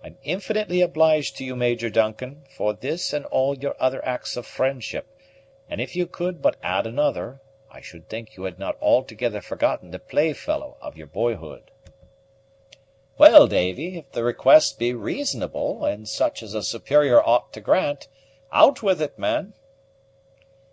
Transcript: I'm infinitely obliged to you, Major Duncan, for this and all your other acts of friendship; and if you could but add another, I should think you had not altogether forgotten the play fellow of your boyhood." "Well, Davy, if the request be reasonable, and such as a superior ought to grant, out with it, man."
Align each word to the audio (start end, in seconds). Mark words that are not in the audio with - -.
I'm 0.00 0.16
infinitely 0.22 0.80
obliged 0.80 1.36
to 1.38 1.44
you, 1.44 1.56
Major 1.56 1.90
Duncan, 1.90 2.44
for 2.56 2.72
this 2.72 3.12
and 3.12 3.26
all 3.26 3.58
your 3.58 3.74
other 3.80 4.00
acts 4.04 4.36
of 4.36 4.46
friendship; 4.46 5.08
and 5.68 5.80
if 5.80 5.96
you 5.96 6.06
could 6.06 6.40
but 6.40 6.54
add 6.62 6.86
another, 6.86 7.40
I 7.68 7.80
should 7.80 8.08
think 8.08 8.36
you 8.36 8.44
had 8.44 8.60
not 8.60 8.80
altogether 8.80 9.40
forgotten 9.40 9.90
the 9.90 9.98
play 9.98 10.32
fellow 10.34 10.76
of 10.80 10.96
your 10.96 11.08
boyhood." 11.08 11.72
"Well, 13.18 13.48
Davy, 13.48 13.98
if 13.98 14.12
the 14.12 14.22
request 14.22 14.78
be 14.78 14.94
reasonable, 14.94 15.84
and 15.84 16.08
such 16.08 16.44
as 16.44 16.54
a 16.54 16.62
superior 16.62 17.20
ought 17.20 17.52
to 17.54 17.60
grant, 17.60 18.06
out 18.52 18.84
with 18.84 19.02
it, 19.02 19.18
man." 19.18 19.52